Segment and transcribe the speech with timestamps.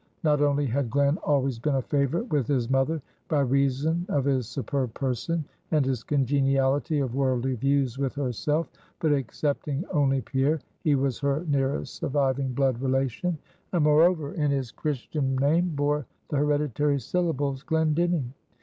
[0.23, 4.47] Not only had Glen always been a favorite with his mother by reason of his
[4.47, 8.67] superb person and his congeniality of worldly views with herself,
[8.99, 13.37] but excepting only Pierre, he was her nearest surviving blood relation;
[13.73, 18.33] and moreover, in his christian name, bore the hereditary syllables, Glendinning.